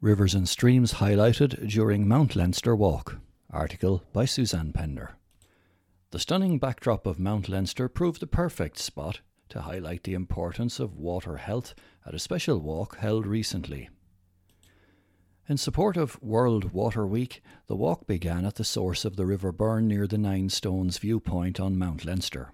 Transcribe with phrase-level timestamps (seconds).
[0.00, 3.16] Rivers and Streams Highlighted During Mount Leinster Walk.
[3.50, 5.16] Article by Suzanne Pender.
[6.12, 10.94] The stunning backdrop of Mount Leinster proved the perfect spot to highlight the importance of
[10.94, 11.74] water health
[12.06, 13.88] at a special walk held recently.
[15.48, 19.50] In support of World Water Week, the walk began at the source of the River
[19.50, 22.52] Burren near the Nine Stones viewpoint on Mount Leinster.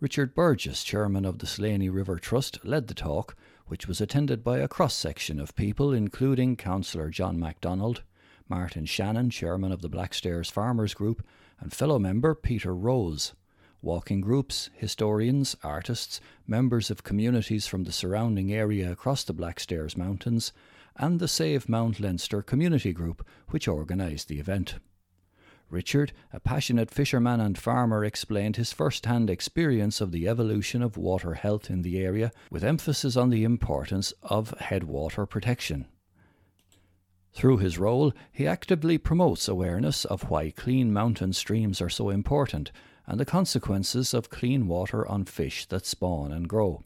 [0.00, 3.36] Richard Burgess, chairman of the Slaney River Trust, led the talk,
[3.72, 8.02] which was attended by a cross section of people, including Councillor John MacDonald,
[8.46, 11.26] Martin Shannon, chairman of the Blackstairs Farmers Group,
[11.58, 13.32] and fellow member Peter Rose.
[13.80, 20.52] Walking groups, historians, artists, members of communities from the surrounding area across the Blackstairs Mountains,
[20.96, 24.74] and the Save Mount Leinster community group, which organised the event.
[25.72, 30.98] Richard, a passionate fisherman and farmer, explained his first hand experience of the evolution of
[30.98, 35.86] water health in the area, with emphasis on the importance of headwater protection.
[37.32, 42.70] Through his role, he actively promotes awareness of why clean mountain streams are so important
[43.06, 46.84] and the consequences of clean water on fish that spawn and grow.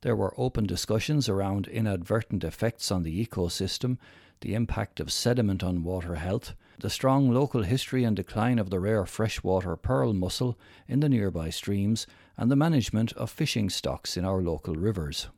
[0.00, 3.98] There were open discussions around inadvertent effects on the ecosystem,
[4.40, 8.80] the impact of sediment on water health, the strong local history and decline of the
[8.80, 12.06] rare freshwater pearl mussel in the nearby streams,
[12.36, 15.28] and the management of fishing stocks in our local rivers.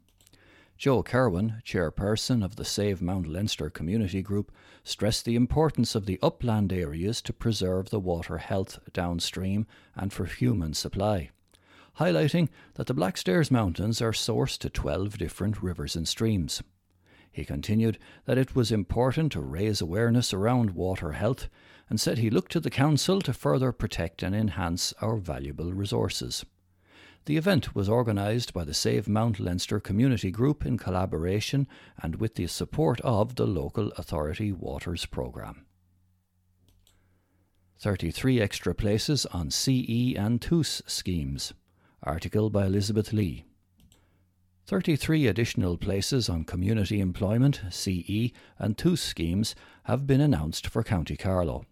[0.77, 4.51] Joe Kerwin, chairperson of the Save Mount Leinster Community Group,
[4.83, 10.25] stressed the importance of the upland areas to preserve the water health downstream and for
[10.25, 11.31] human supply
[11.99, 16.63] highlighting that the Blackstairs Mountains are sourced to 12 different rivers and streams.
[17.33, 21.49] He continued that it was important to raise awareness around water health
[21.89, 26.45] and said he looked to the Council to further protect and enhance our valuable resources.
[27.25, 31.69] The event was organised by the Save Mount Leinster Community Group in collaboration
[32.03, 35.65] and with the support of the Local Authority Waters Programme.
[37.79, 41.55] 33 extra places on CE and TUS schemes.
[42.03, 43.45] Article by Elizabeth Lee.
[44.67, 51.17] 33 additional places on community employment, CE, and TUS schemes have been announced for County
[51.17, 51.67] Carlow.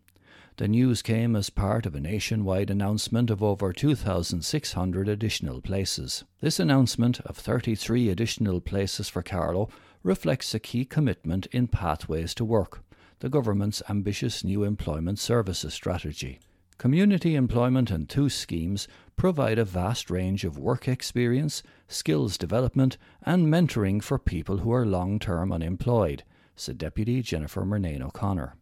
[0.56, 6.24] The news came as part of a nationwide announcement of over 2,600 additional places.
[6.40, 9.70] This announcement of 33 additional places for Carlow
[10.02, 12.82] reflects a key commitment in Pathways to Work,
[13.20, 16.40] the government's ambitious new employment services strategy.
[16.80, 23.48] Community employment and TUS schemes provide a vast range of work experience, skills development, and
[23.48, 26.24] mentoring for people who are long term unemployed,
[26.56, 28.56] said Deputy Jennifer Murnane O'Connor.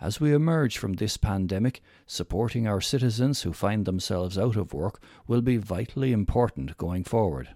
[0.00, 5.02] As we emerge from this pandemic, supporting our citizens who find themselves out of work
[5.26, 7.50] will be vitally important going forward.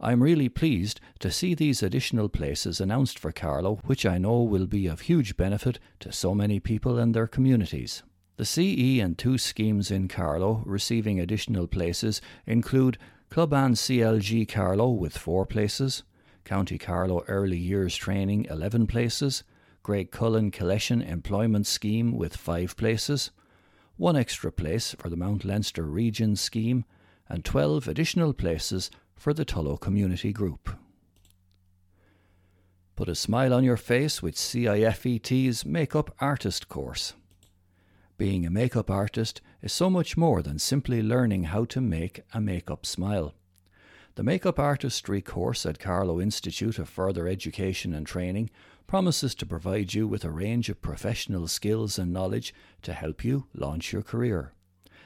[0.00, 4.42] I am really pleased to see these additional places announced for Carlow, which I know
[4.42, 8.02] will be of huge benefit to so many people and their communities.
[8.36, 12.98] The CE and TUS schemes in Carlow receiving additional places include
[13.30, 16.02] Clubban CLG Carlow with four places,
[16.44, 19.42] County Carlow Early Years Training 11 places,
[19.82, 23.30] Graiguecullen Collection Employment Scheme with five places,
[23.96, 26.84] one extra place for the Mount Leinster Region Scheme,
[27.30, 30.76] and 12 additional places for the Tullow Community Group.
[32.96, 37.14] Put a smile on your face with CIFET's Makeup Artist course.
[38.18, 42.40] Being a makeup artist is so much more than simply learning how to make a
[42.40, 43.34] makeup smile.
[44.14, 48.48] The Makeup Artistry course at Carlow Institute of Further Education and Training
[48.86, 53.48] promises to provide you with a range of professional skills and knowledge to help you
[53.52, 54.54] launch your career.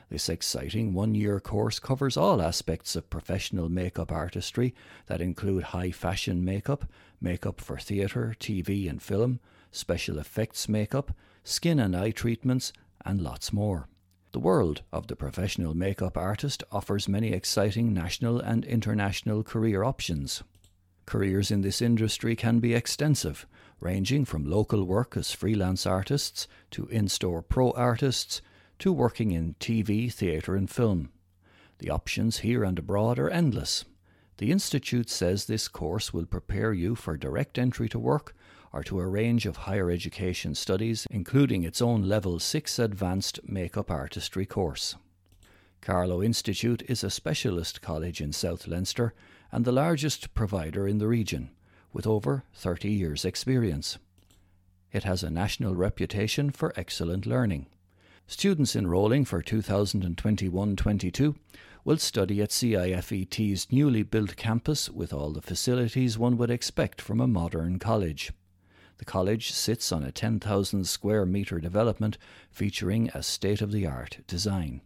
[0.08, 4.72] This exciting one year course covers all aspects of professional makeup artistry
[5.06, 6.84] that include high fashion makeup,
[7.20, 9.40] makeup for theatre, TV, and film,
[9.72, 11.10] special effects makeup,
[11.42, 12.72] skin and eye treatments,
[13.04, 13.88] and lots more.
[14.32, 20.42] The world of the professional makeup artist offers many exciting national and international career options.
[21.06, 23.46] Careers in this industry can be extensive,
[23.80, 28.40] ranging from local work as freelance artists to in store pro artists
[28.78, 31.10] to working in TV, theatre, and film.
[31.78, 33.84] The options here and abroad are endless.
[34.40, 38.34] The Institute says this course will prepare you for direct entry to work
[38.72, 43.90] or to a range of higher education studies, including its own Level 6 Advanced Makeup
[43.90, 44.96] Artistry course.
[45.82, 49.12] Carlow Institute is a specialist college in South Leinster
[49.52, 51.50] and the largest provider in the region,
[51.92, 53.98] with over 30 years' experience.
[54.90, 57.66] It has a national reputation for excellent learning.
[58.26, 61.34] Students enrolling for 2021 22
[61.84, 67.20] will study at CIFET's newly built campus with all the facilities one would expect from
[67.20, 68.32] a modern college.
[68.98, 72.18] The college sits on a 10,000 square metre development
[72.50, 74.82] featuring a state of the art design.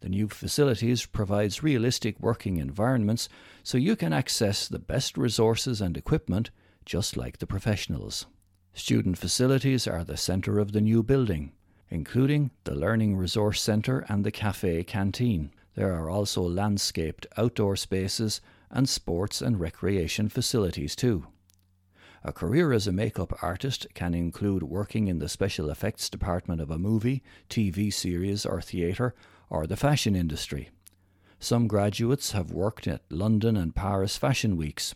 [0.00, 3.28] The new facilities provides realistic working environments
[3.62, 6.50] so you can access the best resources and equipment
[6.86, 8.26] just like the professionals.
[8.72, 11.52] Student facilities are the centre of the new building,
[11.88, 15.50] including the Learning Resource Centre and the cafe canteen.
[15.74, 18.40] There are also landscaped outdoor spaces
[18.70, 21.26] and sports and recreation facilities too.
[22.22, 26.70] A career as a makeup artist can include working in the special effects department of
[26.70, 29.14] a movie, TV series, or theatre,
[29.48, 30.68] or the fashion industry.
[31.38, 34.94] Some graduates have worked at London and Paris fashion weeks.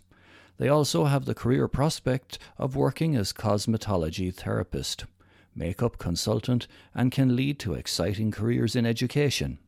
[0.58, 5.06] They also have the career prospect of working as cosmetology therapist,
[5.54, 9.58] makeup consultant, and can lead to exciting careers in education.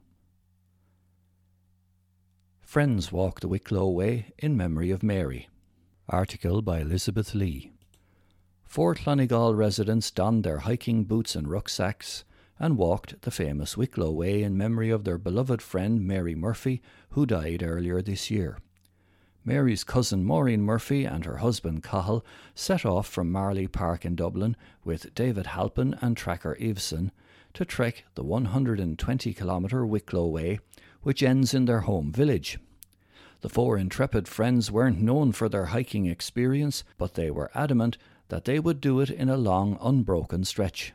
[2.61, 5.49] Friends Walk the Wicklow Way in Memory of Mary.
[6.09, 7.71] Article by Elizabeth Lee.
[8.65, 12.25] Four Clonegall residents donned their hiking boots and rucksacks
[12.59, 16.81] and walked the famous Wicklow Way in memory of their beloved friend Mary Murphy,
[17.11, 18.57] who died earlier this year.
[19.47, 24.57] Mary's cousin Maureen Murphy and her husband Cahill set off from Marlay Park in Dublin
[24.83, 27.11] with David Halpin and tracker Eveson
[27.53, 30.59] to trek the 120 kilometre Wicklow Way,
[31.01, 32.59] which ends in their home village.
[33.39, 37.97] The four intrepid friends weren't known for their hiking experience, but they were adamant
[38.27, 40.91] that they would do it in a long, unbroken stretch.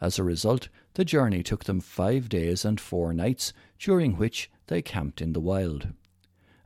[0.00, 4.80] As a result, the journey took them five days and four nights, during which they
[4.80, 5.88] camped in the wild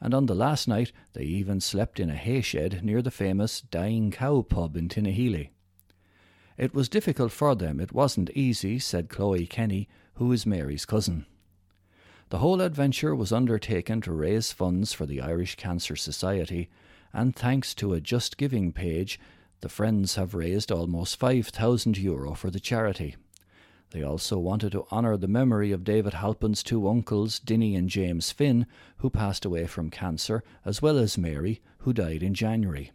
[0.00, 3.60] and on the last night they even slept in a hay shed near the famous
[3.60, 5.50] Dying Cow pub in Tinahely.
[6.56, 11.26] It was difficult for them, it wasn't easy, said Chloe Kenny, who is Mary's cousin.
[12.30, 16.68] The whole adventure was undertaken to raise funds for the Irish Cancer Society,
[17.12, 19.18] and thanks to a Just Giving page,
[19.60, 23.16] the Friends have raised almost 5,000 euro for the charity.
[23.90, 28.30] They also wanted to honour the memory of David Halpin's two uncles, Dinny and James
[28.30, 28.66] Finn,
[28.98, 32.92] who passed away from cancer, as well as Mary, who died in January.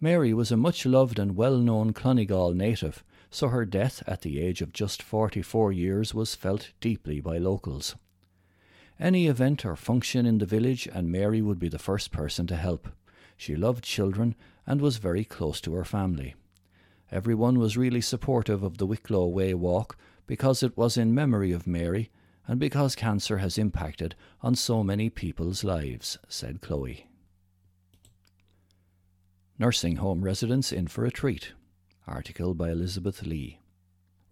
[0.00, 4.38] Mary was a much loved and well known Clonegall native, so her death at the
[4.40, 7.94] age of just 44 years was felt deeply by locals.
[9.00, 12.56] Any event or function in the village, and Mary would be the first person to
[12.56, 12.88] help.
[13.36, 14.34] She loved children
[14.66, 16.34] and was very close to her family.
[17.12, 21.66] Everyone was really supportive of the Wicklow Way walk because it was in memory of
[21.66, 22.10] Mary
[22.48, 27.06] and because cancer has impacted on so many people's lives, said Chloe.
[29.58, 31.52] Nursing home residents in for a treat.
[32.06, 33.60] Article by Elizabeth Lee.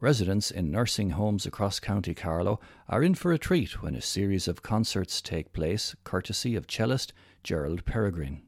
[0.00, 4.49] Residents in nursing homes across County Carlow are in for a treat when a series
[4.49, 7.12] of concerts take place, courtesy of cellist
[7.44, 8.41] Gerald Peregrine.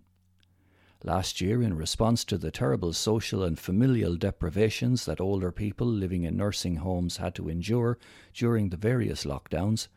[1.04, 6.22] Last year, in response to the terrible social and familial deprivations that older people living
[6.22, 7.99] in nursing homes had to endure
[8.32, 9.88] during the various lockdowns,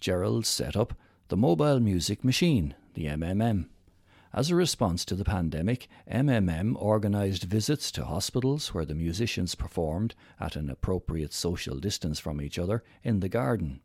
[0.00, 0.94] Gerald set up
[1.28, 3.68] the Mobile Music Machine, the MMM.
[4.32, 10.16] As a response to the pandemic, MMM organised visits to hospitals where the musicians performed,
[10.40, 13.80] at an appropriate social distance from each other, in the garden.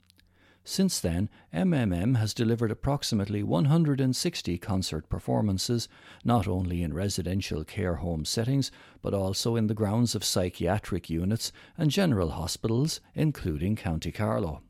[0.66, 5.90] Since then, MMM has delivered approximately 160 concert performances,
[6.24, 8.72] not only in residential care home settings,
[9.02, 14.62] but also in the grounds of psychiatric units and general hospitals, including County Carlow.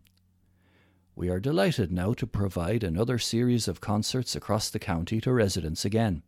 [1.15, 5.86] We are delighted now to provide another series of concerts across the county to residents
[5.86, 6.24] again.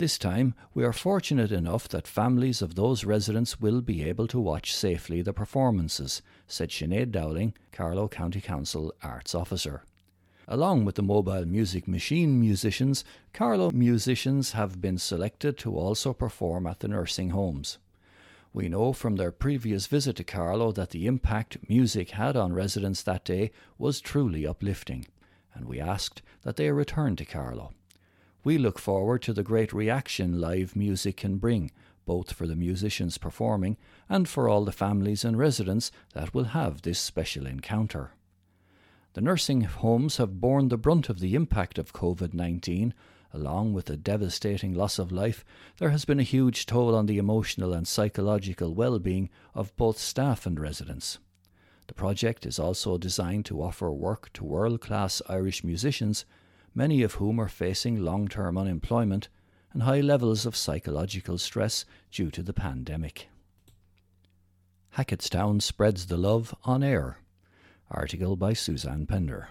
[0.00, 4.40] This time, we are fortunate enough that families of those residents will be able to
[4.40, 9.84] watch safely the performances, said Sinead Dowling, Carlow County Council Arts Officer.
[10.48, 13.04] Along with the mobile music machine musicians,
[13.34, 17.76] Carlow musicians have been selected to also perform at the nursing homes.
[18.54, 23.02] We know from their previous visit to Carlow that the impact music had on residents
[23.02, 25.08] that day was truly uplifting,
[25.52, 27.74] and we asked that they return to Carlow.
[28.42, 31.70] We look forward to the great reaction live music can bring,
[32.06, 33.76] both for the musicians performing
[34.08, 38.12] and for all the families and residents that will have this special encounter.
[39.12, 42.94] The nursing homes have borne the brunt of the impact of COVID 19.
[43.32, 45.44] Along with the devastating loss of life,
[45.78, 49.98] there has been a huge toll on the emotional and psychological well being of both
[49.98, 51.18] staff and residents.
[51.88, 56.24] The project is also designed to offer work to world class Irish musicians
[56.74, 59.28] many of whom are facing long term unemployment
[59.72, 63.28] and high levels of psychological stress due to the pandemic.
[64.96, 67.18] Hacketstown spreads the love on air.
[67.90, 69.48] Article by Suzanne Pender.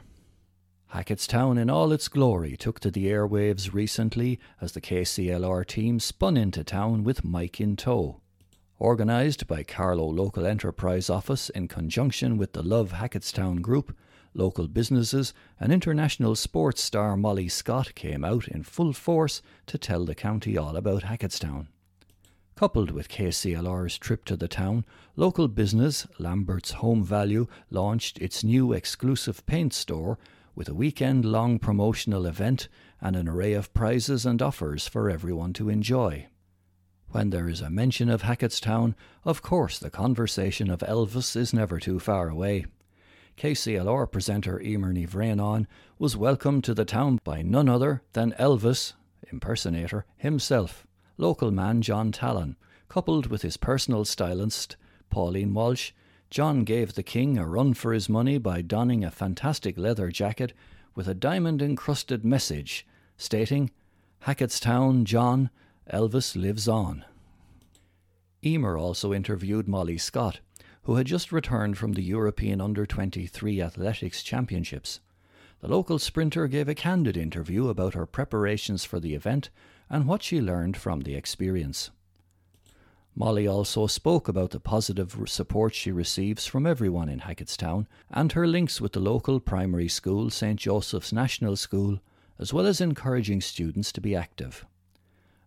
[0.94, 6.36] Hacketstown in all its glory took to the airwaves recently as the KCLR team spun
[6.36, 8.22] into town with Mike in tow.
[8.82, 13.96] Organised by Carlow Local Enterprise Office in conjunction with the Love Hacketstown Group,
[14.34, 20.06] local businesses and international sports star Molly Scott came out in full force to tell
[20.06, 21.68] the county all about Hacketstown.
[22.56, 24.84] Coupled with KCLR's trip to the town,
[25.16, 30.20] local business Lambert's Home Value launched its new exclusive paint store
[30.56, 32.68] with a weekend long promotional event
[33.00, 36.28] and an array of prizes and offers for everyone to enjoy.
[37.12, 38.94] When there is a mention of Hacketstown,
[39.24, 42.66] of course the conversation of Elvis is never too far away.
[43.38, 45.68] KCLR presenter Emer Ní Bhraonáin
[45.98, 48.94] was welcomed to the town by none other than Elvis,
[49.32, 50.86] impersonator, himself,
[51.18, 52.56] local man John Tallon,
[52.88, 54.76] coupled with his personal stylist,
[55.10, 55.92] Pauline Walsh,
[56.30, 60.54] John gave the king a run for his money by donning a fantastic leather jacket
[60.94, 62.86] with a diamond encrusted message
[63.18, 63.72] stating,
[64.26, 65.50] Hacketstown, John,
[65.92, 67.04] Elvis lives on.
[68.46, 70.40] Emer also interviewed Molly Scott,
[70.90, 75.02] who had just returned from the European Under 23 Athletics Championships.
[75.60, 79.52] The local sprinter gave a candid interview about her preparations for the event
[79.88, 81.92] and what she learned from the experience.
[83.16, 88.48] Molly also spoke about the positive support she receives from everyone in Hacketstown and her
[88.48, 90.60] links with the local primary school, St.
[90.60, 92.00] Joseph's National School,
[92.40, 94.66] as well as encouraging students to be active.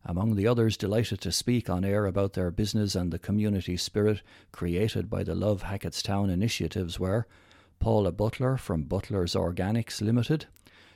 [0.04, 4.22] Among the others delighted to speak on air about their business and the community spirit
[4.50, 7.26] created by the Love Hacketstown initiatives were
[7.78, 10.46] Paula Butler from Butler's Organics Limited,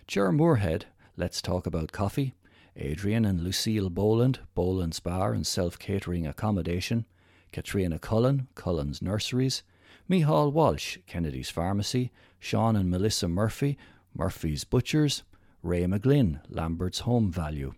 [0.09, 0.87] Ger Moorhead,
[1.17, 2.35] Let's Talk About Coffee,
[2.77, 7.07] Adrian and Lucille Boland, Boland's Bar and Self Catering Accommodation,
[7.53, 9.63] Katrina Cullen, Cullen's Nurseries,
[10.09, 13.79] Mihal Walsh, Kennedy's Pharmacy, Sean and Melissa Murphy,
[14.15, 15.23] Murphy's Butchers,
[15.63, 17.75] Ray McGlynn, Lambert's Home Value,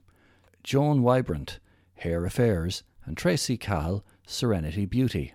[0.68, 1.60] Joan Wybrant,
[1.94, 5.32] Hair Affairs, and Tracy Cahill, Serenity Beauty.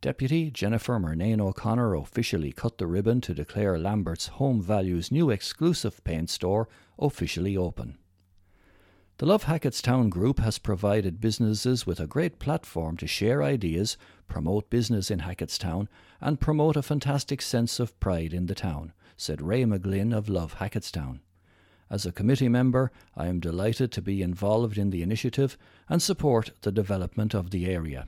[0.00, 6.04] Deputy Jennifer Murnane O'Connor officially cut the ribbon to declare Lambert's Home Value's new exclusive
[6.04, 7.98] paint store officially open.
[9.18, 13.96] The Love Hacketstown Group has provided businesses with a great platform to share ideas,
[14.28, 15.88] promote business in Hacketstown,
[16.20, 20.58] and promote a fantastic sense of pride in the town, said Ray McGlynn of Love
[20.58, 21.18] Hacketstown.
[21.90, 26.52] As a committee member, I am delighted to be involved in the initiative and support
[26.62, 28.06] the development of the area.